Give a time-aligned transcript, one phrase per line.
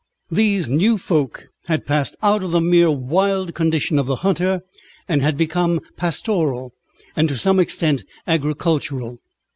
[0.31, 4.61] These new folk had passed out of the mere wild condition of the hunter,
[5.07, 6.73] and had become pastoral
[7.15, 9.19] and to some extent agricultural.